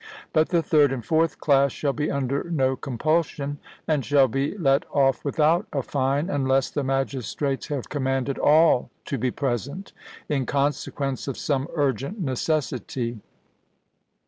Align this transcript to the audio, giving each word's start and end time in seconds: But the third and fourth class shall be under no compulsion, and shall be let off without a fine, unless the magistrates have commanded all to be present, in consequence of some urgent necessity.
But 0.33 0.49
the 0.49 0.63
third 0.63 0.91
and 0.91 1.05
fourth 1.05 1.39
class 1.39 1.71
shall 1.71 1.93
be 1.93 2.09
under 2.09 2.45
no 2.49 2.75
compulsion, 2.75 3.59
and 3.87 4.03
shall 4.03 4.27
be 4.27 4.57
let 4.57 4.83
off 4.91 5.23
without 5.23 5.67
a 5.71 5.83
fine, 5.83 6.27
unless 6.27 6.71
the 6.71 6.83
magistrates 6.83 7.67
have 7.67 7.87
commanded 7.87 8.39
all 8.39 8.89
to 9.05 9.19
be 9.19 9.29
present, 9.29 9.93
in 10.27 10.47
consequence 10.47 11.27
of 11.27 11.37
some 11.37 11.67
urgent 11.75 12.19
necessity. 12.19 13.19